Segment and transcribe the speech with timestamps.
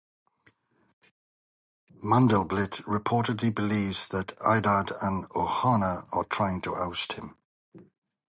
[2.03, 7.37] Mandelblit reportedly believes that Eldad and Ohana are trying to oust him.